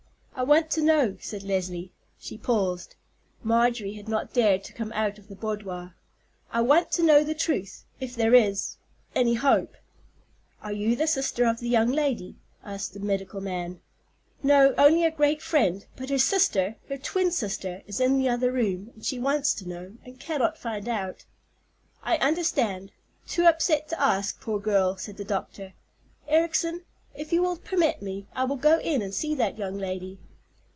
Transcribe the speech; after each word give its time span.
"I 0.33 0.43
want 0.43 0.71
to 0.71 0.81
know," 0.81 1.17
said 1.19 1.43
Leslie—she 1.43 2.39
paused. 2.39 2.95
Marjorie 3.43 3.93
had 3.93 4.09
not 4.09 4.33
dared 4.33 4.63
to 4.63 4.73
come 4.73 4.91
out 4.93 5.19
of 5.19 5.27
the 5.27 5.35
boudoir. 5.35 5.93
"I 6.51 6.61
want 6.61 6.91
to 6.93 7.03
know 7.03 7.23
the 7.23 7.35
truth—if 7.35 8.15
there 8.15 8.33
is—any 8.33 9.35
hope?" 9.35 9.75
"Are 10.63 10.71
you 10.71 10.95
the 10.95 11.05
sister 11.05 11.45
of 11.45 11.59
the 11.59 11.69
young 11.69 11.89
lady?" 11.91 12.37
asked 12.63 12.95
the 12.95 12.99
medical 12.99 13.39
man. 13.39 13.81
"No, 14.41 14.73
only 14.79 15.05
a 15.05 15.11
great 15.11 15.43
friend; 15.43 15.85
but 15.95 16.09
her 16.09 16.17
sister, 16.17 16.75
her 16.89 16.97
twin 16.97 17.29
sister, 17.29 17.83
is 17.85 17.99
in 17.99 18.17
the 18.17 18.29
other 18.29 18.51
room, 18.51 18.89
and 18.95 19.05
she 19.05 19.19
wants 19.19 19.53
to 19.55 19.69
know, 19.69 19.93
and 20.03 20.19
cannot 20.19 20.57
find 20.57 20.89
out." 20.89 21.23
"I 22.01 22.17
understand; 22.17 22.91
too 23.27 23.43
upset 23.45 23.89
to 23.89 24.01
ask, 24.01 24.41
poor 24.41 24.59
girl," 24.59 24.97
said 24.97 25.17
the 25.17 25.23
doctor. 25.25 25.73
"Ericson, 26.27 26.81
if 27.13 27.31
you 27.31 27.43
will 27.43 27.57
permit 27.57 28.01
me, 28.01 28.25
I'll 28.33 28.55
go 28.55 28.79
in 28.79 29.03
and 29.03 29.13
see 29.13 29.35
that 29.35 29.59
young 29.59 29.77
lady." 29.77 30.17